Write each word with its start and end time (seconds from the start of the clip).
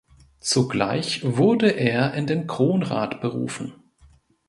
Zugleich 0.39 1.21
wurde 1.23 1.69
er 1.69 2.15
in 2.15 2.25
den 2.25 2.47
Kronrat 2.47 3.21
berufen. 3.21 3.75